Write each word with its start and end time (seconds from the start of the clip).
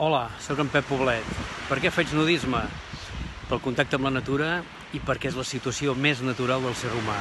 Hola, 0.00 0.30
sóc 0.40 0.56
en 0.62 0.68
Pep 0.72 0.86
Poblet. 0.88 1.26
Per 1.68 1.76
què 1.76 1.90
faig 1.92 2.14
nudisme? 2.16 2.62
Pel 3.50 3.60
contacte 3.60 3.98
amb 3.98 4.08
la 4.08 4.14
natura 4.14 4.48
i 4.96 5.02
perquè 5.04 5.28
és 5.28 5.36
la 5.36 5.44
situació 5.44 5.92
més 5.92 6.24
natural 6.24 6.64
del 6.64 6.78
ser 6.86 6.96
humà. 6.96 7.18